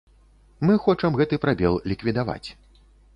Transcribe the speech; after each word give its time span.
Мы 0.69 0.77
хочам 0.85 1.19
гэты 1.19 1.39
прабел 1.43 1.77
ліквідаваць. 1.91 2.49